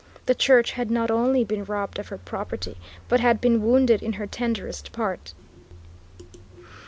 [0.25, 2.75] The Church had not only been robbed of her property
[3.07, 5.35] but had been wounded in her tenderest part.